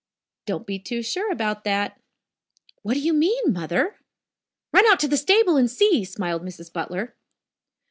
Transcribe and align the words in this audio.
"Don't 0.47 0.65
be 0.65 0.79
too 0.79 1.03
sure 1.03 1.31
about 1.31 1.63
that." 1.63 2.01
"What 2.81 2.95
do 2.95 2.99
you 3.01 3.13
mean, 3.13 3.53
Mother!" 3.53 3.97
"Run 4.73 4.87
out 4.87 4.99
to 5.01 5.07
the 5.07 5.15
stable 5.15 5.57
and 5.57 5.69
see," 5.69 6.03
smiled 6.05 6.41
Mrs. 6.41 6.73
Butler. 6.73 7.13